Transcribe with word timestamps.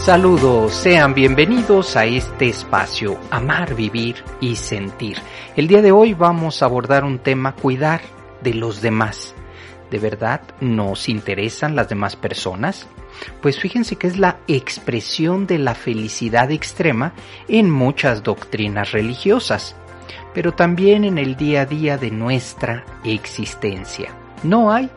Saludos, 0.00 0.72
sean 0.72 1.12
bienvenidos 1.12 1.94
a 1.94 2.06
este 2.06 2.48
espacio, 2.48 3.20
Amar, 3.30 3.74
Vivir 3.74 4.24
y 4.40 4.56
Sentir. 4.56 5.18
El 5.56 5.68
día 5.68 5.82
de 5.82 5.92
hoy 5.92 6.14
vamos 6.14 6.62
a 6.62 6.64
abordar 6.64 7.04
un 7.04 7.18
tema, 7.18 7.54
cuidar 7.54 8.00
de 8.40 8.54
los 8.54 8.80
demás. 8.80 9.34
¿De 9.90 9.98
verdad 9.98 10.40
nos 10.62 11.10
interesan 11.10 11.76
las 11.76 11.90
demás 11.90 12.16
personas? 12.16 12.88
Pues 13.42 13.60
fíjense 13.60 13.96
que 13.96 14.06
es 14.06 14.16
la 14.16 14.38
expresión 14.48 15.46
de 15.46 15.58
la 15.58 15.74
felicidad 15.74 16.50
extrema 16.50 17.12
en 17.46 17.70
muchas 17.70 18.22
doctrinas 18.22 18.92
religiosas, 18.92 19.76
pero 20.32 20.52
también 20.52 21.04
en 21.04 21.18
el 21.18 21.36
día 21.36 21.60
a 21.60 21.66
día 21.66 21.98
de 21.98 22.10
nuestra 22.10 22.86
existencia. 23.04 24.14
No 24.42 24.72
hay 24.72 24.88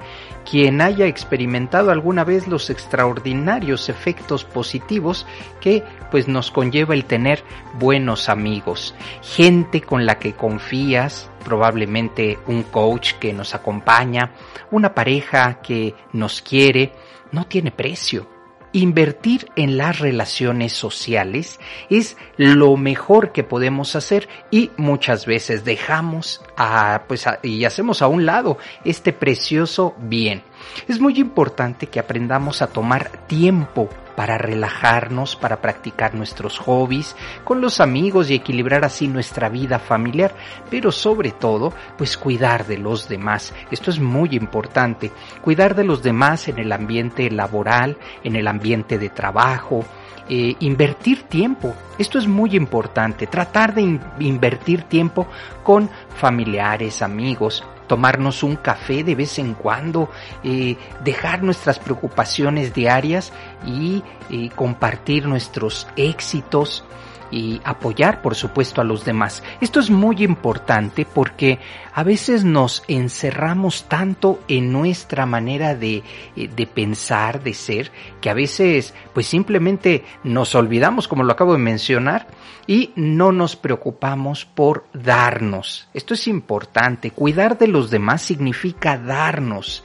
quien 0.49 0.81
haya 0.81 1.05
experimentado 1.05 1.91
alguna 1.91 2.23
vez 2.23 2.47
los 2.47 2.69
extraordinarios 2.69 3.89
efectos 3.89 4.43
positivos 4.43 5.25
que 5.61 5.83
pues 6.11 6.27
nos 6.27 6.51
conlleva 6.51 6.93
el 6.93 7.05
tener 7.05 7.43
buenos 7.79 8.29
amigos, 8.29 8.95
gente 9.21 9.81
con 9.81 10.05
la 10.05 10.19
que 10.19 10.33
confías, 10.33 11.29
probablemente 11.43 12.39
un 12.47 12.63
coach 12.63 13.13
que 13.19 13.33
nos 13.33 13.55
acompaña, 13.55 14.31
una 14.71 14.93
pareja 14.93 15.61
que 15.61 15.95
nos 16.11 16.41
quiere, 16.41 16.93
no 17.31 17.45
tiene 17.45 17.71
precio. 17.71 18.32
Invertir 18.73 19.49
en 19.55 19.77
las 19.77 19.99
relaciones 19.99 20.73
sociales 20.73 21.59
es 21.89 22.17
lo 22.37 22.75
mejor 22.75 23.31
que 23.31 23.43
podemos 23.43 23.95
hacer 23.95 24.27
y 24.49 24.71
muchas 24.77 25.25
veces 25.27 25.63
dejamos 25.63 26.41
a, 26.57 27.03
pues 27.07 27.25
y 27.43 27.65
hacemos 27.65 28.01
a 28.01 28.07
un 28.07 28.25
lado 28.25 28.57
este 28.83 29.13
precioso 29.13 29.95
bien. 29.99 30.41
Es 30.87 30.99
muy 30.99 31.19
importante 31.19 31.87
que 31.87 31.99
aprendamos 31.99 32.61
a 32.63 32.67
tomar 32.67 33.11
tiempo 33.27 33.89
para 34.15 34.37
relajarnos, 34.37 35.35
para 35.35 35.61
practicar 35.61 36.13
nuestros 36.13 36.59
hobbies 36.59 37.15
con 37.43 37.61
los 37.61 37.79
amigos 37.79 38.29
y 38.29 38.35
equilibrar 38.35 38.85
así 38.85 39.07
nuestra 39.07 39.49
vida 39.49 39.79
familiar, 39.79 40.33
pero 40.69 40.91
sobre 40.91 41.31
todo, 41.31 41.73
pues 41.97 42.17
cuidar 42.17 42.65
de 42.65 42.77
los 42.77 43.07
demás. 43.07 43.53
Esto 43.71 43.91
es 43.91 43.99
muy 43.99 44.29
importante, 44.35 45.11
cuidar 45.41 45.75
de 45.75 45.83
los 45.83 46.03
demás 46.03 46.47
en 46.47 46.59
el 46.59 46.71
ambiente 46.71 47.29
laboral, 47.29 47.97
en 48.23 48.35
el 48.35 48.47
ambiente 48.47 48.97
de 48.97 49.09
trabajo, 49.09 49.85
eh, 50.29 50.55
invertir 50.59 51.23
tiempo. 51.23 51.75
Esto 51.97 52.17
es 52.17 52.27
muy 52.27 52.55
importante, 52.55 53.27
tratar 53.27 53.73
de 53.73 53.99
invertir 54.19 54.83
tiempo 54.83 55.27
con 55.63 55.89
familiares, 56.15 57.01
amigos, 57.01 57.63
tomarnos 57.87 58.43
un 58.43 58.55
café 58.55 59.03
de 59.03 59.15
vez 59.15 59.39
en 59.39 59.53
cuando, 59.53 60.09
eh, 60.43 60.77
dejar 61.03 61.43
nuestras 61.43 61.79
preocupaciones 61.79 62.73
diarias 62.73 63.33
y 63.65 64.03
eh, 64.29 64.49
compartir 64.55 65.25
nuestros 65.27 65.87
éxitos, 65.95 66.85
y 67.33 67.59
apoyar, 67.63 68.21
por 68.21 68.35
supuesto, 68.35 68.79
a 68.79 68.83
los 68.83 69.05
demás. 69.05 69.41
Esto 69.59 69.79
es 69.79 69.89
muy 69.89 70.23
importante 70.23 71.03
porque 71.03 71.57
a 71.91 72.03
veces 72.03 72.43
nos 72.43 72.83
encerramos 72.87 73.85
tanto 73.85 74.39
en 74.47 74.71
nuestra 74.71 75.25
manera 75.25 75.73
de, 75.73 76.03
eh, 76.35 76.47
de 76.47 76.67
pensar, 76.67 77.41
de 77.41 77.55
ser, 77.55 77.91
que 78.21 78.29
a 78.29 78.35
veces 78.35 78.93
pues 79.13 79.25
simplemente 79.25 80.05
nos 80.23 80.53
olvidamos, 80.53 81.07
como 81.07 81.23
lo 81.23 81.33
acabo 81.33 81.53
de 81.53 81.59
mencionar, 81.59 82.27
y 82.67 82.91
no 82.95 83.31
nos 83.31 83.55
preocupamos 83.55 84.45
por 84.45 84.85
darnos. 84.93 85.89
Esto 85.95 86.13
es 86.13 86.27
importante. 86.27 87.09
Cuidar 87.09 87.57
de 87.57 87.67
los 87.67 87.89
demás 87.89 88.21
significa 88.21 88.97
darnos. 88.97 89.83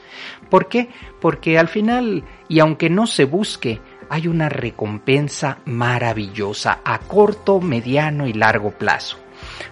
¿Por 0.50 0.68
qué? 0.68 0.90
Porque 1.20 1.58
al 1.58 1.68
final, 1.68 2.24
y 2.48 2.60
aunque 2.60 2.90
no 2.90 3.06
se 3.06 3.24
busque, 3.24 3.80
hay 4.08 4.28
una 4.28 4.48
recompensa 4.48 5.58
maravillosa 5.64 6.80
a 6.84 6.98
corto, 7.00 7.60
mediano 7.60 8.26
y 8.26 8.32
largo 8.32 8.70
plazo. 8.70 9.18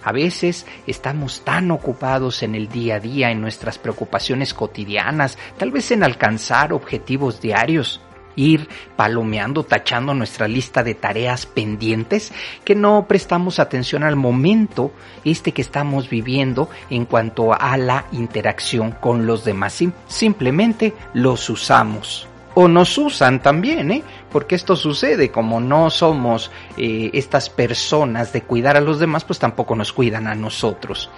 A 0.03 0.11
veces 0.11 0.65
estamos 0.85 1.41
tan 1.41 1.71
ocupados 1.71 2.43
en 2.43 2.55
el 2.55 2.69
día 2.69 2.95
a 2.95 2.99
día, 2.99 3.31
en 3.31 3.41
nuestras 3.41 3.77
preocupaciones 3.77 4.53
cotidianas, 4.53 5.37
tal 5.57 5.71
vez 5.71 5.91
en 5.91 6.03
alcanzar 6.03 6.71
objetivos 6.71 7.41
diarios, 7.41 8.01
ir 8.37 8.69
palomeando, 8.95 9.63
tachando 9.63 10.13
nuestra 10.13 10.47
lista 10.47 10.83
de 10.83 10.93
tareas 10.93 11.45
pendientes, 11.45 12.31
que 12.63 12.75
no 12.75 13.05
prestamos 13.07 13.59
atención 13.59 14.03
al 14.03 14.15
momento 14.15 14.93
este 15.25 15.51
que 15.51 15.63
estamos 15.63 16.09
viviendo 16.09 16.69
en 16.89 17.05
cuanto 17.05 17.53
a 17.53 17.75
la 17.77 18.05
interacción 18.13 18.91
con 18.91 19.25
los 19.25 19.43
demás. 19.43 19.83
Simplemente 20.07 20.93
los 21.13 21.49
usamos 21.49 22.27
o 22.59 22.67
nos 22.67 22.97
usan 22.97 23.39
también, 23.39 23.91
¿eh? 23.91 24.03
Porque 24.31 24.55
esto 24.55 24.75
sucede, 24.75 25.31
como 25.31 25.59
no 25.59 25.89
somos 25.89 26.51
eh, 26.77 27.09
estas 27.13 27.49
personas 27.49 28.33
de 28.33 28.41
cuidar 28.41 28.77
a 28.77 28.81
los 28.81 28.99
demás, 28.99 29.23
pues 29.23 29.39
tampoco 29.39 29.75
nos 29.75 29.93
cuidan 29.93 30.27
a 30.27 30.35
nosotros. 30.35 31.09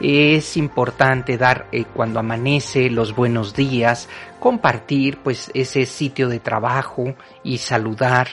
Es 0.00 0.56
importante 0.56 1.38
dar 1.38 1.68
eh, 1.70 1.84
cuando 1.84 2.18
amanece 2.18 2.90
los 2.90 3.14
buenos 3.14 3.54
días, 3.54 4.08
compartir 4.40 5.18
pues 5.18 5.50
ese 5.54 5.86
sitio 5.86 6.28
de 6.28 6.40
trabajo 6.40 7.14
y 7.44 7.58
saludar, 7.58 8.28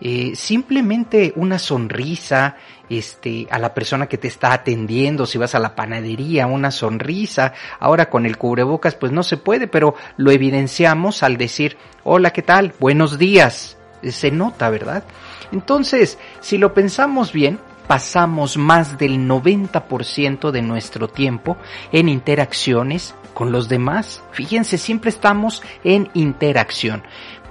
eh, 0.00 0.32
simplemente 0.34 1.32
una 1.36 1.58
sonrisa 1.58 2.56
este, 2.88 3.46
a 3.50 3.58
la 3.58 3.74
persona 3.74 4.06
que 4.06 4.18
te 4.18 4.28
está 4.28 4.52
atendiendo, 4.52 5.26
si 5.26 5.38
vas 5.38 5.54
a 5.54 5.58
la 5.58 5.74
panadería, 5.74 6.46
una 6.46 6.70
sonrisa. 6.70 7.52
Ahora 7.78 8.08
con 8.08 8.26
el 8.26 8.36
cubrebocas 8.36 8.94
pues 8.94 9.12
no 9.12 9.22
se 9.22 9.36
puede, 9.36 9.68
pero 9.68 9.94
lo 10.16 10.30
evidenciamos 10.30 11.22
al 11.22 11.36
decir, 11.36 11.76
hola, 12.04 12.32
¿qué 12.32 12.42
tal? 12.42 12.72
Buenos 12.80 13.18
días. 13.18 13.76
Se 14.02 14.30
nota, 14.30 14.70
¿verdad? 14.70 15.04
Entonces, 15.52 16.18
si 16.40 16.56
lo 16.56 16.72
pensamos 16.72 17.32
bien, 17.32 17.58
pasamos 17.86 18.56
más 18.56 18.98
del 18.98 19.18
90% 19.28 20.50
de 20.50 20.62
nuestro 20.62 21.08
tiempo 21.08 21.56
en 21.92 22.08
interacciones 22.08 23.14
con 23.34 23.52
los 23.52 23.68
demás. 23.68 24.22
Fíjense, 24.32 24.78
siempre 24.78 25.10
estamos 25.10 25.62
en 25.84 26.08
interacción 26.14 27.02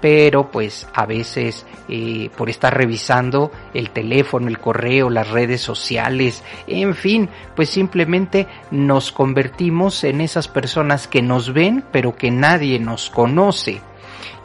pero 0.01 0.50
pues 0.51 0.88
a 0.94 1.06
veces 1.06 1.66
eh, 1.88 2.30
por 2.38 2.50
estar 2.50 2.75
revisando 2.75 3.51
el 3.74 3.92
teléfono, 3.92 4.48
el 4.48 4.60
correo, 4.60 5.10
las 5.10 5.30
redes 5.30 5.62
sociales, 5.62 6.44
en 6.68 6.96
fin, 6.96 7.30
pues 7.56 7.69
simplemente 7.69 8.48
nos 8.72 9.12
convertimos 9.12 10.04
en 10.04 10.22
esas 10.22 10.48
personas 10.48 11.07
que 11.07 11.22
nos 11.22 11.54
ven 11.54 11.84
pero 11.92 12.16
que 12.16 12.31
nadie 12.31 12.80
nos 12.80 13.10
conoce. 13.10 13.81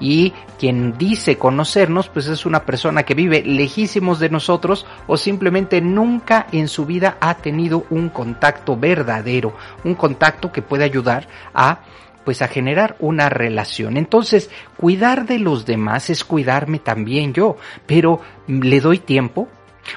Y 0.00 0.32
quien 0.58 0.98
dice 0.98 1.38
conocernos, 1.38 2.08
pues 2.08 2.26
es 2.26 2.46
una 2.46 2.64
persona 2.64 3.04
que 3.04 3.14
vive 3.14 3.42
lejísimos 3.42 4.18
de 4.18 4.28
nosotros 4.28 4.86
o 5.06 5.16
simplemente 5.16 5.80
nunca 5.80 6.46
en 6.52 6.68
su 6.68 6.84
vida 6.84 7.16
ha 7.20 7.36
tenido 7.36 7.86
un 7.90 8.08
contacto 8.08 8.76
verdadero, 8.76 9.54
un 9.84 9.94
contacto 9.94 10.50
que 10.50 10.62
puede 10.62 10.84
ayudar 10.84 11.28
a 11.54 11.80
pues 12.24 12.42
a 12.42 12.48
generar 12.48 12.96
una 13.00 13.28
relación. 13.28 13.96
Entonces, 13.96 14.50
cuidar 14.76 15.26
de 15.26 15.38
los 15.38 15.66
demás 15.66 16.10
es 16.10 16.24
cuidarme 16.24 16.78
también 16.78 17.32
yo, 17.34 17.56
pero 17.86 18.20
le 18.46 18.80
doy 18.80 18.98
tiempo, 18.98 19.48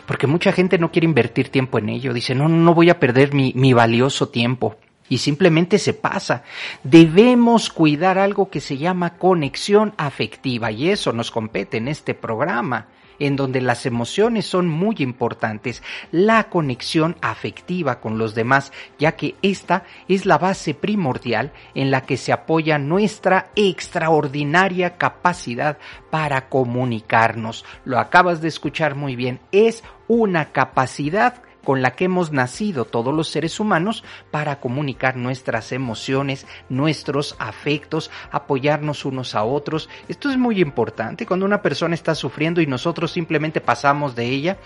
Porque 0.06 0.28
mucha 0.28 0.52
gente 0.52 0.78
no 0.78 0.92
quiere 0.92 1.06
invertir 1.06 1.48
tiempo 1.48 1.80
en 1.80 1.88
ello. 1.88 2.14
Dice, 2.14 2.36
no, 2.36 2.50
no 2.50 2.74
voy 2.74 2.90
a 2.90 3.00
perder 3.00 3.34
mi, 3.34 3.54
mi 3.56 3.72
valioso 3.72 4.28
tiempo. 4.28 4.76
Y 5.08 5.20
simplemente 5.20 5.80
se 5.80 5.94
pasa. 5.94 6.44
Debemos 6.84 7.70
cuidar 7.70 8.18
algo 8.18 8.50
que 8.50 8.60
se 8.60 8.78
llama 8.78 9.18
conexión 9.18 9.94
afectiva 9.96 10.72
y 10.72 10.90
eso 10.90 11.14
nos 11.14 11.32
compete 11.32 11.78
en 11.78 11.88
este 11.88 12.14
programa 12.14 12.88
en 13.20 13.36
donde 13.36 13.62
las 13.62 13.86
emociones 13.86 14.46
son 14.46 14.68
muy 14.68 14.96
importantes, 15.00 15.84
la 16.12 16.50
conexión 16.50 17.16
afectiva 17.22 18.00
con 18.00 18.18
los 18.18 18.36
demás, 18.36 18.72
ya 19.00 19.14
que 19.14 19.36
esta 19.42 19.84
es 20.08 20.26
la 20.26 20.38
base 20.38 20.74
primordial 20.74 21.52
en 21.76 21.92
la 21.92 22.02
que 22.02 22.18
se 22.18 22.32
apoya 22.32 22.78
nuestra 22.78 23.52
extraordinaria 23.56 24.98
capacidad 24.98 25.78
para 26.10 26.50
comunicarnos. 26.50 27.66
Lo 27.86 28.00
acabas 28.00 28.42
de 28.42 28.48
escuchar 28.48 28.96
muy 28.96 29.16
bien, 29.16 29.40
es 29.52 29.84
una 30.08 30.52
capacidad 30.52 31.42
con 31.68 31.82
la 31.82 31.98
que 31.98 32.06
hemos 32.06 32.32
nacido 32.32 32.86
todos 32.86 33.14
los 33.14 33.28
seres 33.28 33.60
humanos 33.60 34.06
para 34.32 34.62
comunicar 34.62 35.18
nuestras 35.18 35.74
emociones, 35.74 36.48
nuestros 36.70 37.36
afectos, 37.40 38.10
apoyarnos 38.32 39.04
unos 39.04 39.36
a 39.36 39.44
otros. 39.44 39.90
Esto 40.08 40.30
es 40.30 40.38
muy 40.38 40.62
importante. 40.62 41.26
Cuando 41.26 41.46
una 41.46 41.62
persona 41.62 41.94
está 41.94 42.16
sufriendo 42.16 42.62
y 42.62 42.68
nosotros 42.68 43.12
simplemente 43.12 43.60
pasamos 43.60 44.16
de 44.16 44.30
ella, 44.30 44.58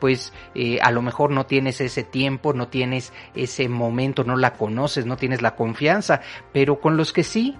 pues 0.00 0.32
eh, 0.56 0.80
a 0.82 0.90
lo 0.90 1.00
mejor 1.00 1.30
no 1.30 1.46
tienes 1.46 1.80
ese 1.80 2.02
tiempo, 2.02 2.52
no 2.52 2.66
tienes 2.66 3.12
ese 3.36 3.68
momento, 3.68 4.24
no 4.24 4.36
la 4.36 4.54
conoces, 4.54 5.06
no 5.06 5.16
tienes 5.16 5.42
la 5.42 5.54
confianza, 5.54 6.22
pero 6.52 6.80
con 6.80 6.96
los 6.96 7.12
que 7.12 7.22
sí, 7.22 7.56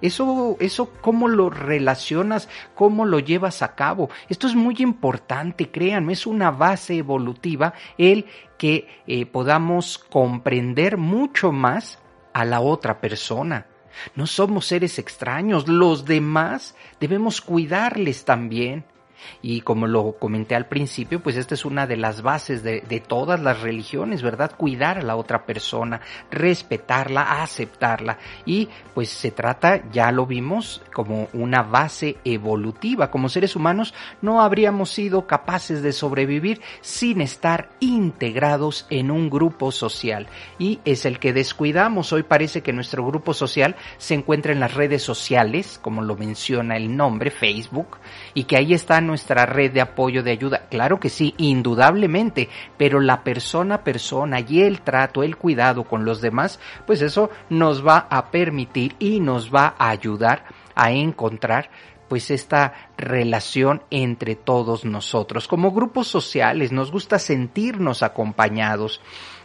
eso, 0.00 0.56
eso, 0.60 0.92
cómo 1.00 1.28
lo 1.28 1.50
relacionas, 1.50 2.48
cómo 2.74 3.04
lo 3.04 3.18
llevas 3.18 3.62
a 3.62 3.74
cabo. 3.74 4.10
Esto 4.28 4.46
es 4.46 4.54
muy 4.54 4.76
importante, 4.78 5.70
créanme, 5.70 6.12
es 6.12 6.26
una 6.26 6.50
base 6.50 6.96
evolutiva 6.96 7.74
el 7.96 8.26
que 8.56 8.88
eh, 9.06 9.26
podamos 9.26 9.98
comprender 9.98 10.96
mucho 10.96 11.52
más 11.52 11.98
a 12.32 12.44
la 12.44 12.60
otra 12.60 13.00
persona. 13.00 13.66
No 14.14 14.26
somos 14.26 14.66
seres 14.66 14.98
extraños, 14.98 15.66
los 15.66 16.04
demás 16.04 16.76
debemos 17.00 17.40
cuidarles 17.40 18.24
también. 18.24 18.84
Y 19.42 19.60
como 19.62 19.86
lo 19.86 20.12
comenté 20.18 20.54
al 20.54 20.66
principio, 20.66 21.20
pues 21.20 21.36
esta 21.36 21.54
es 21.54 21.64
una 21.64 21.86
de 21.86 21.96
las 21.96 22.22
bases 22.22 22.62
de, 22.62 22.80
todas 23.06 23.40
las 23.40 23.60
religiones, 23.60 24.22
¿verdad? 24.22 24.52
Cuidar 24.56 24.98
a 24.98 25.02
la 25.02 25.16
otra 25.16 25.46
persona, 25.46 26.00
respetarla, 26.30 27.42
aceptarla. 27.42 28.18
Y 28.44 28.68
pues 28.94 29.08
se 29.08 29.30
trata, 29.30 29.88
ya 29.90 30.10
lo 30.10 30.26
vimos, 30.26 30.82
como 30.92 31.28
una 31.32 31.62
base 31.62 32.16
evolutiva. 32.24 33.10
Como 33.10 33.28
seres 33.28 33.56
humanos 33.56 33.94
no 34.20 34.42
habríamos 34.42 34.90
sido 34.90 35.26
capaces 35.26 35.82
de 35.82 35.92
sobrevivir 35.92 36.60
sin 36.80 37.20
estar 37.20 37.70
integrados 37.80 38.86
en 38.90 39.10
un 39.10 39.30
grupo 39.30 39.70
social. 39.72 40.26
Y 40.58 40.80
es 40.84 41.04
el 41.04 41.18
que 41.18 41.32
descuidamos. 41.32 42.12
Hoy 42.12 42.24
parece 42.24 42.62
que 42.62 42.72
nuestro 42.72 43.04
grupo 43.06 43.34
social 43.34 43.76
se 43.96 44.14
encuentra 44.14 44.52
en 44.52 44.60
las 44.60 44.74
redes 44.74 45.02
sociales, 45.02 45.78
como 45.82 46.02
lo 46.02 46.16
menciona 46.16 46.76
el 46.76 46.96
nombre, 46.96 47.30
Facebook, 47.30 47.98
y 48.34 48.44
que 48.44 48.56
ahí 48.56 48.74
están 48.74 49.07
nuestra 49.08 49.44
red 49.44 49.72
de 49.72 49.80
apoyo, 49.80 50.22
de 50.22 50.30
ayuda? 50.30 50.68
Claro 50.70 51.00
que 51.00 51.08
sí, 51.08 51.34
indudablemente, 51.38 52.48
pero 52.76 53.00
la 53.00 53.24
persona 53.24 53.74
a 53.74 53.84
persona 53.84 54.38
y 54.40 54.62
el 54.62 54.82
trato, 54.82 55.24
el 55.24 55.36
cuidado 55.36 55.82
con 55.82 56.04
los 56.04 56.20
demás, 56.20 56.60
pues 56.86 57.02
eso 57.02 57.30
nos 57.50 57.84
va 57.84 58.06
a 58.08 58.30
permitir 58.30 58.94
y 59.00 59.18
nos 59.18 59.52
va 59.52 59.74
a 59.76 59.90
ayudar 59.90 60.44
a 60.76 60.92
encontrar 60.92 61.70
pues 62.08 62.30
esta 62.30 62.90
relación 62.96 63.82
entre 63.90 64.34
todos 64.34 64.84
nosotros. 64.84 65.46
Como 65.46 65.72
grupos 65.72 66.08
sociales 66.08 66.72
nos 66.72 66.90
gusta 66.90 67.18
sentirnos 67.18 68.02
acompañados, 68.02 69.00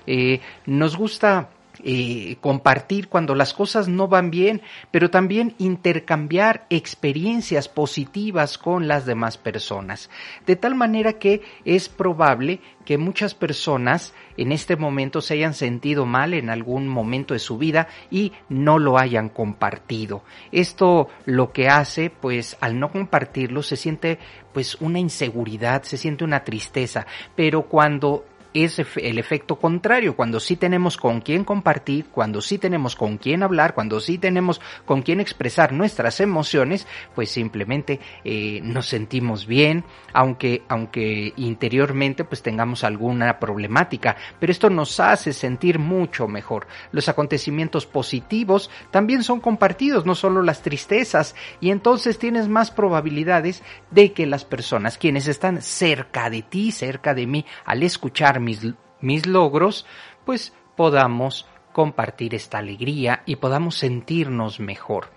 eh, 0.08 0.40
nos 0.66 0.96
gusta 0.96 1.50
eh, 1.84 2.38
compartir 2.40 3.08
cuando 3.10 3.34
las 3.34 3.54
cosas 3.54 3.88
no 3.88 4.08
van 4.08 4.30
bien, 4.30 4.62
pero 4.92 5.10
también 5.10 5.56
intercambiar 5.58 6.68
experiencias 6.70 7.68
positivas 7.68 8.58
con 8.58 8.88
las 8.88 9.06
demás 9.06 9.38
personas. 9.38 10.10
De 10.46 10.56
tal 10.56 10.76
manera 10.76 11.14
que 11.14 11.42
es 11.66 11.90
probable 11.90 12.60
que 12.86 12.98
muchas 12.98 13.34
personas 13.34 14.14
en 14.38 14.52
este 14.52 14.76
momento 14.76 15.22
se 15.22 15.36
hayan 15.36 15.54
sentido 15.54 16.06
mal 16.06 16.34
en 16.34 16.50
algún 16.50 16.88
momento 16.88 17.34
de 17.34 17.40
su 17.40 17.58
vida 17.58 17.88
y 18.12 18.34
no 18.50 18.78
lo 18.78 18.98
hayan 18.98 19.30
compartido. 19.30 20.24
Esto 20.52 21.08
lo 21.26 21.52
que 21.52 21.70
hace, 21.70 22.10
pues 22.10 22.58
al 22.62 22.80
no 22.80 22.92
compartirlo 22.92 23.64
se 23.64 23.78
siente 23.78 24.20
pues 24.54 24.76
una 24.76 25.00
inseguridad, 25.00 25.84
se 25.84 25.98
siente 25.98 26.24
una 26.24 26.44
tristeza, 26.44 27.08
pero 27.36 27.64
cuando 27.64 28.26
es 28.54 28.80
el 28.80 29.18
efecto 29.18 29.58
contrario, 29.58 30.16
cuando 30.16 30.40
sí 30.40 30.56
tenemos 30.56 30.98
con 30.98 31.22
quién 31.22 31.44
compartir, 31.44 32.08
cuando 32.12 32.42
sí 32.42 32.58
tenemos 32.58 32.96
con 32.96 33.18
quién 33.18 33.44
hablar, 33.44 33.74
cuando 33.74 34.00
sí 34.00 34.18
tenemos 34.18 34.62
con 34.86 35.02
quién 35.02 35.20
expresar 35.20 35.74
nuestras 35.74 36.20
emociones, 36.20 36.88
pues 37.16 37.30
simplemente 37.30 38.00
eh, 38.24 38.62
nos 38.64 38.88
sentimos 38.88 39.48
bien, 39.48 39.84
aunque, 40.14 40.64
aunque 40.68 41.34
interiormente 41.38 42.24
pues 42.24 42.42
tengamos 42.42 42.84
alguna 42.84 43.40
problemática, 43.40 44.16
pero 44.40 44.52
esto 44.52 44.70
nos 44.70 45.00
hace 45.00 45.34
sentir 45.34 45.80
mucho 45.80 46.28
mejor. 46.28 46.68
Los 46.92 47.10
acontecimientos 47.10 47.86
positivos 47.86 48.70
también 48.92 49.24
son 49.24 49.40
compartidos, 49.40 50.06
no 50.06 50.16
solo 50.16 50.44
las 50.44 50.62
tristezas, 50.62 51.36
y 51.60 51.72
entonces 51.72 52.20
tienes 52.20 52.48
más 52.48 52.72
probabilidades 52.72 53.64
de 53.92 54.14
que 54.14 54.26
las 54.26 54.46
personas, 54.46 54.98
quienes 54.98 55.28
están 55.28 55.62
cerca 55.62 56.30
de 56.30 56.42
ti, 56.44 56.72
cerca 56.72 57.14
de 57.14 57.26
mí, 57.26 57.46
al 57.66 57.84
escuchar 57.84 58.40
mis, 58.44 59.26
logros, 59.26 59.86
pues 60.26 60.54
podamos 60.76 61.48
compartir 61.72 62.36
esta 62.36 62.60
alegría 62.60 63.24
y 63.26 63.38
podamos 63.38 63.76
sentirnos 63.76 64.60
mejor. 64.60 65.08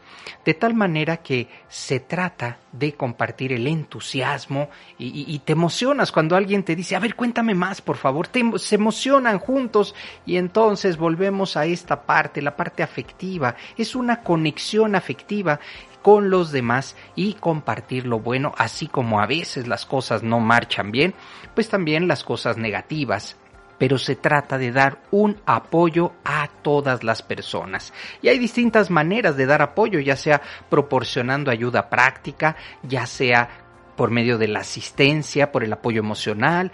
De 0.44 0.54
tal 0.54 0.74
manera 0.74 1.18
que 1.18 1.48
se 1.68 2.00
trata 2.00 2.58
de 2.72 2.94
compartir 2.94 3.52
el 3.52 3.66
entusiasmo 3.66 4.68
y, 4.98 5.38
te 5.40 5.52
emocionas 5.52 6.12
cuando 6.12 6.36
alguien 6.36 6.62
te 6.62 6.76
dice, 6.76 6.96
a 6.96 7.00
ver, 7.00 7.14
cuéntame 7.14 7.54
más, 7.54 7.80
por 7.80 7.96
favor, 7.96 8.28
se 8.56 8.74
emocionan 8.74 9.38
juntos 9.38 9.94
y 10.24 10.36
entonces 10.36 10.96
volvemos 10.96 11.56
a 11.56 11.66
esta 11.66 12.02
parte, 12.02 12.42
la 12.42 12.56
parte 12.56 12.82
afectiva. 12.82 13.56
Es 13.76 13.94
una 13.94 14.22
conexión 14.22 14.94
afectiva 14.94 15.60
con 16.02 16.30
los 16.30 16.52
demás 16.52 16.94
y 17.16 17.34
compartir 17.34 18.06
lo 18.06 18.20
bueno, 18.20 18.54
así 18.56 18.86
como 18.86 19.20
a 19.20 19.26
veces 19.26 19.66
las 19.66 19.86
cosas 19.86 20.22
no 20.22 20.38
marchan 20.38 20.92
bien, 20.92 21.14
pues 21.54 21.68
también 21.68 22.06
las 22.06 22.22
cosas 22.22 22.56
negativas 22.56 23.36
pero 23.78 23.98
se 23.98 24.16
trata 24.16 24.58
de 24.58 24.72
dar 24.72 24.98
un 25.10 25.36
apoyo 25.46 26.12
a 26.24 26.48
todas 26.62 27.04
las 27.04 27.22
personas. 27.22 27.92
Y 28.22 28.28
hay 28.28 28.38
distintas 28.38 28.90
maneras 28.90 29.36
de 29.36 29.46
dar 29.46 29.62
apoyo, 29.62 30.00
ya 30.00 30.16
sea 30.16 30.40
proporcionando 30.68 31.50
ayuda 31.50 31.88
práctica, 31.88 32.56
ya 32.82 33.06
sea 33.06 33.66
por 33.96 34.10
medio 34.10 34.38
de 34.38 34.48
la 34.48 34.60
asistencia, 34.60 35.50
por 35.50 35.64
el 35.64 35.72
apoyo 35.72 36.00
emocional, 36.00 36.70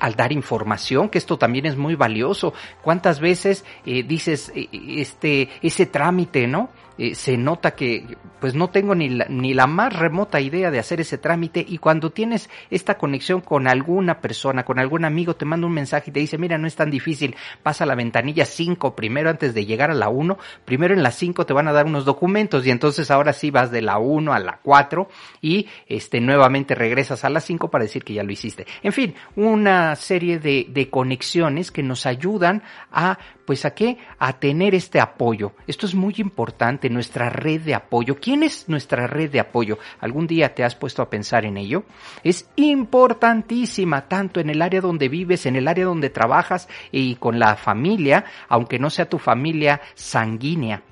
al 0.00 0.14
dar 0.16 0.32
información, 0.32 1.08
que 1.08 1.18
esto 1.18 1.38
también 1.38 1.66
es 1.66 1.76
muy 1.76 1.94
valioso. 1.94 2.54
¿Cuántas 2.82 3.20
veces 3.20 3.64
eh, 3.84 4.02
dices 4.02 4.50
eh, 4.54 4.68
este 4.72 5.50
ese 5.62 5.86
trámite, 5.86 6.46
no? 6.46 6.70
Eh, 6.98 7.14
se 7.14 7.36
nota 7.36 7.72
que 7.72 8.16
pues 8.40 8.54
no 8.54 8.68
tengo 8.68 8.94
ni 8.94 9.08
la, 9.08 9.26
ni 9.28 9.54
la 9.54 9.66
más 9.66 9.94
remota 9.94 10.40
idea 10.40 10.70
de 10.70 10.78
hacer 10.78 11.00
ese 11.00 11.18
trámite 11.18 11.64
y 11.66 11.78
cuando 11.78 12.10
tienes 12.10 12.48
esta 12.70 12.96
conexión 12.96 13.40
con 13.40 13.68
alguna 13.68 14.20
persona, 14.20 14.64
con 14.64 14.78
algún 14.78 15.04
amigo, 15.04 15.36
te 15.36 15.44
manda 15.44 15.66
un 15.66 15.72
mensaje 15.72 16.10
y 16.10 16.12
te 16.12 16.20
dice, 16.20 16.38
mira, 16.38 16.56
no 16.58 16.66
es 16.66 16.76
tan 16.76 16.90
difícil, 16.90 17.36
pasa 17.62 17.86
la 17.86 17.94
ventanilla 17.94 18.44
5 18.44 18.94
primero 18.94 19.30
antes 19.30 19.54
de 19.54 19.66
llegar 19.66 19.90
a 19.90 19.94
la 19.94 20.08
1, 20.08 20.38
primero 20.64 20.94
en 20.94 21.02
la 21.02 21.10
5 21.10 21.44
te 21.46 21.52
van 21.52 21.68
a 21.68 21.72
dar 21.72 21.86
unos 21.86 22.04
documentos 22.04 22.66
y 22.66 22.70
entonces 22.70 23.10
ahora 23.10 23.32
sí 23.32 23.50
vas 23.50 23.70
de 23.70 23.82
la 23.82 23.98
1 23.98 24.32
a 24.32 24.38
la 24.38 24.60
4 24.62 25.08
y 25.42 25.68
este 25.86 26.20
nuevamente 26.20 26.74
regresas 26.74 27.24
a 27.24 27.30
la 27.30 27.40
5 27.40 27.70
para 27.70 27.84
decir 27.84 28.04
que 28.04 28.14
ya 28.14 28.22
lo 28.22 28.32
hiciste. 28.32 28.66
En 28.82 28.92
fin, 28.92 29.14
una 29.34 29.96
serie 29.96 30.38
de, 30.38 30.66
de 30.68 30.88
conexiones 30.88 31.70
que 31.70 31.82
nos 31.82 32.06
ayudan 32.06 32.62
a 32.90 33.18
pues 33.46 33.64
a 33.64 33.74
qué? 33.74 33.96
A 34.18 34.34
tener 34.34 34.74
este 34.74 35.00
apoyo. 35.00 35.52
Esto 35.66 35.86
es 35.86 35.94
muy 35.94 36.14
importante, 36.18 36.90
nuestra 36.90 37.30
red 37.30 37.62
de 37.62 37.74
apoyo. 37.74 38.16
¿Quién 38.16 38.42
es 38.42 38.68
nuestra 38.68 39.06
red 39.06 39.30
de 39.30 39.40
apoyo? 39.40 39.78
¿Algún 40.00 40.26
día 40.26 40.54
te 40.54 40.64
has 40.64 40.74
puesto 40.74 41.00
a 41.00 41.08
pensar 41.08 41.44
en 41.46 41.56
ello? 41.56 41.84
Es 42.24 42.50
importantísima, 42.56 44.08
tanto 44.08 44.40
en 44.40 44.50
el 44.50 44.60
área 44.60 44.80
donde 44.80 45.08
vives, 45.08 45.46
en 45.46 45.56
el 45.56 45.68
área 45.68 45.84
donde 45.84 46.10
trabajas 46.10 46.68
y 46.90 47.14
con 47.14 47.38
la 47.38 47.56
familia, 47.56 48.24
aunque 48.48 48.78
no 48.78 48.90
sea 48.90 49.08
tu 49.08 49.18
familia 49.18 49.80
sanguínea 49.94 50.82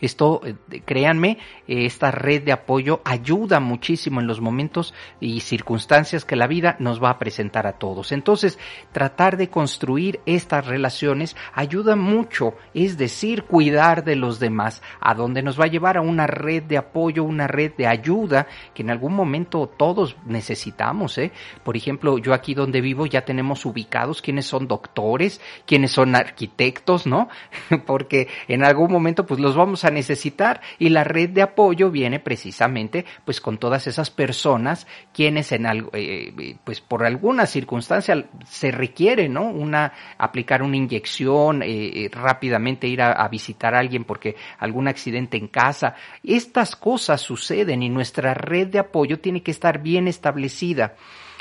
Esto, 0.00 0.40
eh, 0.44 0.82
créanme, 0.84 1.38
esta 1.66 2.10
red 2.10 2.42
de 2.42 2.52
apoyo 2.52 3.00
ayuda 3.04 3.60
muchísimo 3.60 4.20
en 4.20 4.26
los 4.26 4.40
momentos 4.40 4.94
y 5.20 5.40
circunstancias 5.40 6.24
que 6.24 6.36
la 6.36 6.46
vida 6.46 6.76
nos 6.78 7.02
va 7.02 7.10
a 7.10 7.18
presentar 7.18 7.66
a 7.66 7.74
todos. 7.74 8.12
Entonces, 8.12 8.58
tratar 8.92 9.36
de 9.36 9.48
construir 9.48 10.20
estas 10.26 10.66
relaciones 10.66 11.36
ayuda 11.52 11.96
mucho, 11.96 12.54
es 12.74 12.98
decir, 12.98 13.44
cuidar 13.44 14.04
de 14.04 14.16
los 14.16 14.38
demás, 14.38 14.82
a 15.00 15.14
donde 15.14 15.42
nos 15.42 15.58
va 15.58 15.64
a 15.64 15.68
llevar 15.68 15.96
a 15.96 16.00
una 16.00 16.26
red 16.26 16.62
de 16.62 16.78
apoyo, 16.78 17.24
una 17.24 17.46
red 17.46 17.72
de 17.76 17.86
ayuda 17.86 18.46
que 18.74 18.82
en 18.82 18.90
algún 18.90 19.14
momento 19.14 19.66
todos 19.66 20.16
necesitamos. 20.26 21.18
¿eh? 21.18 21.32
Por 21.64 21.76
ejemplo, 21.76 22.18
yo 22.18 22.34
aquí 22.34 22.54
donde 22.54 22.80
vivo 22.80 23.06
ya 23.06 23.24
tenemos 23.24 23.64
ubicados 23.66 24.22
quienes 24.22 24.46
son 24.46 24.68
doctores, 24.68 25.40
quienes 25.66 25.92
son 25.92 26.14
arquitectos, 26.14 27.06
¿no? 27.06 27.28
Porque 27.86 28.28
en 28.46 28.64
algún 28.64 28.92
momento 28.92 29.26
pues 29.26 29.40
los 29.40 29.56
vamos 29.56 29.84
a 29.84 29.87
necesitar 29.90 30.60
y 30.78 30.88
la 30.88 31.04
red 31.04 31.30
de 31.30 31.42
apoyo 31.42 31.90
viene 31.90 32.20
precisamente 32.20 33.04
pues 33.24 33.40
con 33.40 33.58
todas 33.58 33.86
esas 33.86 34.10
personas 34.10 34.86
quienes 35.12 35.52
en 35.52 35.66
algo, 35.66 35.90
eh, 35.92 36.56
pues 36.64 36.80
por 36.80 37.04
alguna 37.04 37.46
circunstancia 37.46 38.26
se 38.46 38.70
requiere, 38.70 39.28
¿no? 39.28 39.44
Una, 39.44 39.92
aplicar 40.18 40.62
una 40.62 40.76
inyección, 40.76 41.62
eh, 41.62 41.66
eh, 42.04 42.10
rápidamente 42.12 42.86
ir 42.86 43.02
a, 43.02 43.28
visitar 43.28 43.74
a 43.74 43.78
alguien 43.78 44.04
porque 44.04 44.36
algún 44.58 44.88
accidente 44.88 45.36
en 45.36 45.48
casa. 45.48 45.94
Estas 46.24 46.76
cosas 46.76 47.20
suceden 47.20 47.82
y 47.82 47.88
nuestra 47.88 48.34
red 48.34 48.68
de 48.68 48.78
apoyo 48.78 49.20
tiene 49.20 49.42
que 49.42 49.50
estar 49.50 49.82
bien 49.82 50.08
establecida 50.08 50.94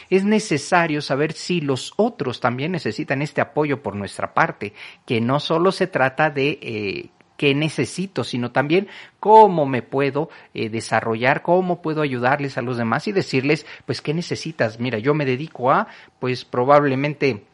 es 0.10 0.24
necesario 0.24 1.02
saber 1.02 1.34
si 1.34 1.62
los 1.62 1.94
otros 1.98 2.40
también 2.40 2.72
necesitan 2.72 3.22
este 3.22 3.42
apoyo 3.42 3.82
por 3.82 3.96
nuestra 3.96 4.34
parte, 4.34 4.74
que 5.06 5.22
no 5.22 5.40
solo 5.40 5.72
se 5.72 5.88
trata 5.88 6.30
de 6.30 6.60
eh, 6.62 7.10
qué 7.38 7.56
necesito, 7.56 8.24
sino 8.24 8.52
también 8.52 8.88
cómo 9.20 9.66
me 9.66 9.82
puedo 9.82 10.30
eh, 10.54 10.70
desarrollar, 10.70 11.42
cómo 11.42 11.82
puedo 11.82 12.02
ayudarles 12.02 12.58
a 12.58 12.62
los 12.62 12.78
demás 12.78 13.08
y 13.08 13.14
decirles, 13.14 13.66
pues, 13.86 14.02
¿qué 14.02 14.14
necesitas? 14.14 14.80
Mira, 14.80 14.98
yo 15.00 15.14
me 15.14 15.26
dedico 15.26 15.72
a, 15.72 15.88
pues, 16.20 16.44
probablemente 16.44 17.47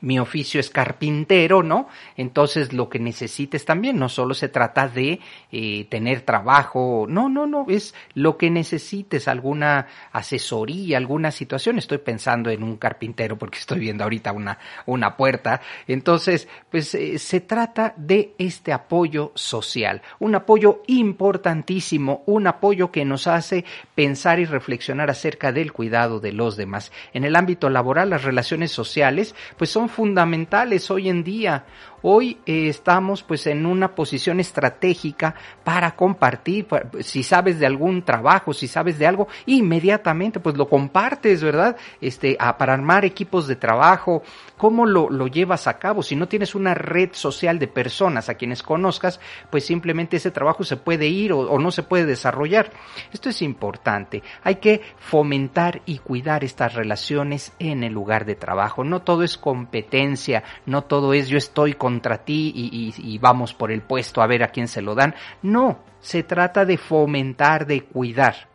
mi 0.00 0.18
oficio 0.18 0.60
es 0.60 0.70
carpintero, 0.70 1.62
¿no? 1.62 1.88
Entonces 2.16 2.72
lo 2.72 2.88
que 2.88 2.98
necesites 2.98 3.64
también, 3.64 3.98
no 3.98 4.08
solo 4.08 4.34
se 4.34 4.48
trata 4.48 4.88
de 4.88 5.20
eh, 5.50 5.86
tener 5.90 6.22
trabajo, 6.22 7.06
no, 7.08 7.28
no, 7.28 7.46
no, 7.46 7.66
es 7.68 7.94
lo 8.14 8.36
que 8.36 8.50
necesites, 8.50 9.28
alguna 9.28 9.86
asesoría, 10.12 10.98
alguna 10.98 11.30
situación. 11.30 11.78
Estoy 11.78 11.98
pensando 11.98 12.50
en 12.50 12.62
un 12.62 12.76
carpintero 12.76 13.36
porque 13.36 13.58
estoy 13.58 13.80
viendo 13.80 14.04
ahorita 14.04 14.32
una, 14.32 14.58
una 14.86 15.16
puerta. 15.16 15.60
Entonces, 15.86 16.48
pues 16.70 16.94
eh, 16.94 17.18
se 17.18 17.40
trata 17.40 17.94
de 17.96 18.34
este 18.38 18.72
apoyo 18.72 19.32
social, 19.34 20.02
un 20.18 20.34
apoyo 20.34 20.82
importantísimo, 20.86 22.22
un 22.26 22.46
apoyo 22.46 22.90
que 22.90 23.04
nos 23.04 23.26
hace 23.26 23.64
pensar 23.94 24.38
y 24.40 24.44
reflexionar 24.44 25.10
acerca 25.10 25.52
del 25.52 25.72
cuidado 25.72 26.20
de 26.20 26.32
los 26.32 26.56
demás. 26.56 26.92
En 27.12 27.24
el 27.24 27.36
ámbito 27.36 27.70
laboral, 27.70 28.10
las 28.10 28.24
relaciones 28.24 28.72
sociales, 28.72 29.34
pues 29.56 29.70
son 29.70 29.87
fundamentales 29.88 30.90
hoy 30.90 31.08
en 31.08 31.24
día. 31.24 31.64
Hoy 32.02 32.38
eh, 32.46 32.68
estamos 32.68 33.24
pues 33.24 33.46
en 33.48 33.66
una 33.66 33.94
posición 33.94 34.38
estratégica 34.38 35.34
para 35.64 35.96
compartir, 35.96 36.66
si 37.00 37.24
sabes 37.24 37.58
de 37.58 37.66
algún 37.66 38.02
trabajo, 38.02 38.52
si 38.52 38.68
sabes 38.68 38.98
de 38.98 39.06
algo, 39.06 39.26
inmediatamente 39.46 40.38
pues 40.38 40.56
lo 40.56 40.68
compartes, 40.68 41.42
¿verdad? 41.42 41.76
Este, 42.00 42.38
para 42.58 42.74
armar 42.74 43.04
equipos 43.04 43.48
de 43.48 43.56
trabajo, 43.56 44.22
¿cómo 44.56 44.86
lo, 44.86 45.10
lo 45.10 45.26
llevas 45.26 45.66
a 45.66 45.78
cabo? 45.78 46.02
Si 46.02 46.14
no 46.14 46.28
tienes 46.28 46.54
una 46.54 46.74
red 46.74 47.10
social 47.12 47.58
de 47.58 47.66
personas 47.66 48.28
a 48.28 48.34
quienes 48.34 48.62
conozcas, 48.62 49.18
pues 49.50 49.64
simplemente 49.64 50.18
ese 50.18 50.30
trabajo 50.30 50.62
se 50.62 50.76
puede 50.76 51.08
ir 51.08 51.32
o, 51.32 51.40
o 51.40 51.58
no 51.58 51.72
se 51.72 51.82
puede 51.82 52.06
desarrollar. 52.06 52.70
Esto 53.12 53.28
es 53.28 53.42
importante. 53.42 54.22
Hay 54.44 54.56
que 54.56 54.82
fomentar 54.98 55.82
y 55.84 55.98
cuidar 55.98 56.44
estas 56.44 56.74
relaciones 56.74 57.52
en 57.58 57.82
el 57.82 57.92
lugar 57.92 58.24
de 58.24 58.36
trabajo. 58.36 58.84
No 58.84 59.02
todo 59.02 59.24
es 59.24 59.36
competencia, 59.36 60.44
no 60.64 60.84
todo 60.84 61.12
es 61.12 61.28
yo 61.28 61.38
estoy 61.38 61.74
con 61.74 61.87
contra 61.88 62.18
ti 62.18 62.52
y, 62.54 63.16
vamos 63.18 63.54
por 63.54 63.72
el 63.72 63.80
puesto 63.80 64.20
a 64.20 64.26
ver 64.26 64.42
a 64.42 64.48
quién 64.48 64.68
se 64.68 64.82
lo 64.82 64.94
dan. 64.94 65.14
No, 65.40 65.78
se 66.00 66.22
trata 66.22 66.66
de 66.66 66.76
fomentar, 66.76 67.66
de 67.66 67.84
cuidar. 67.84 68.50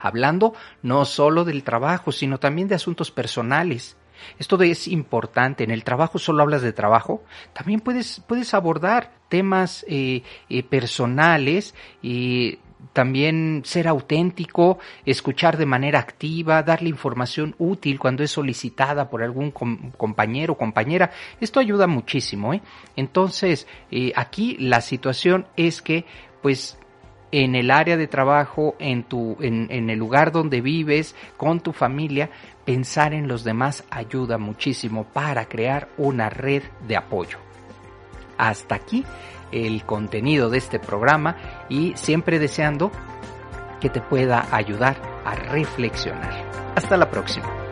Hablando 0.00 0.52
no 0.82 1.04
solo 1.04 1.44
del 1.44 1.62
trabajo, 1.62 2.10
sino 2.10 2.38
también 2.38 2.66
de 2.66 2.74
asuntos 2.74 3.12
personales. 3.12 3.96
Esto 4.40 4.60
es 4.60 4.88
importante. 4.88 5.62
En 5.62 5.70
el 5.70 5.84
trabajo 5.84 6.18
solo 6.18 6.42
hablas 6.42 6.62
de 6.62 6.72
trabajo. 6.72 7.22
También 7.52 7.78
puedes, 7.78 8.20
puedes 8.26 8.54
abordar 8.54 9.12
temas 9.28 9.84
eh, 9.86 10.24
eh, 10.48 10.64
personales 10.64 11.76
y 12.02 12.58
también 12.92 13.62
ser 13.64 13.88
auténtico, 13.88 14.78
escuchar 15.04 15.56
de 15.56 15.66
manera 15.66 15.98
activa, 15.98 16.62
darle 16.62 16.88
información 16.88 17.54
útil 17.58 17.98
cuando 17.98 18.22
es 18.22 18.30
solicitada 18.30 19.08
por 19.08 19.22
algún 19.22 19.50
compañero 19.50 20.54
o 20.54 20.58
compañera. 20.58 21.10
Esto 21.40 21.60
ayuda 21.60 21.86
muchísimo. 21.86 22.54
¿eh? 22.54 22.62
Entonces, 22.96 23.66
eh, 23.90 24.12
aquí 24.16 24.56
la 24.58 24.80
situación 24.80 25.46
es 25.56 25.82
que, 25.82 26.04
pues, 26.42 26.78
en 27.30 27.54
el 27.54 27.70
área 27.70 27.96
de 27.96 28.08
trabajo, 28.08 28.76
en, 28.78 29.04
tu, 29.04 29.38
en, 29.40 29.68
en 29.70 29.88
el 29.88 29.98
lugar 29.98 30.32
donde 30.32 30.60
vives, 30.60 31.16
con 31.38 31.60
tu 31.60 31.72
familia, 31.72 32.28
pensar 32.66 33.14
en 33.14 33.26
los 33.26 33.42
demás 33.42 33.84
ayuda 33.90 34.36
muchísimo 34.36 35.04
para 35.04 35.46
crear 35.46 35.88
una 35.96 36.28
red 36.28 36.62
de 36.86 36.96
apoyo. 36.96 37.38
Hasta 38.36 38.74
aquí 38.74 39.04
el 39.52 39.84
contenido 39.84 40.50
de 40.50 40.58
este 40.58 40.78
programa 40.78 41.36
y 41.68 41.92
siempre 41.96 42.38
deseando 42.38 42.90
que 43.80 43.90
te 43.90 44.00
pueda 44.00 44.46
ayudar 44.50 44.96
a 45.24 45.34
reflexionar. 45.34 46.50
Hasta 46.74 46.96
la 46.96 47.10
próxima. 47.10 47.62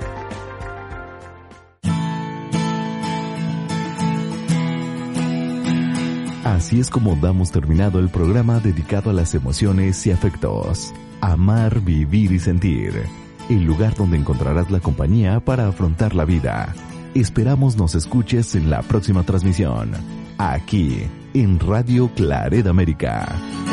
Así 6.45 6.79
es 6.79 6.91
como 6.91 7.17
damos 7.17 7.51
terminado 7.53 8.01
el 8.01 8.11
programa 8.11 8.61
dedicado 8.61 9.11
a 9.11 9.13
las 9.13 9.35
emociones 9.35 10.07
y 10.07 10.11
afectos. 10.11 10.93
Amar, 11.21 11.81
vivir 11.81 12.33
y 12.33 12.39
sentir. 12.39 13.03
El 13.49 13.65
lugar 13.65 13.95
donde 13.95 14.19
encontrarás 14.19 14.71
la 14.71 14.81
compañía 14.81 15.41
para 15.41 15.69
afrontar 15.69 16.15
la 16.15 16.25
vida. 16.25 16.75
Esperamos 17.15 17.77
nos 17.77 17.95
escuches 17.95 18.55
en 18.55 18.69
la 18.69 18.83
próxima 18.83 19.23
transmisión. 19.23 19.93
Aquí 20.43 21.03
en 21.35 21.61
Radio 21.61 22.09
Claret 22.15 22.67
América. 22.67 23.70